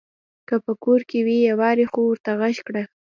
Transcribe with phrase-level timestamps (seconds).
[0.47, 2.83] که په کور کې وي يوارې خو ورته غږ کړه!